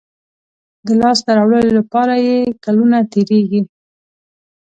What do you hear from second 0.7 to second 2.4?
د لاسته راوړلو لپاره یې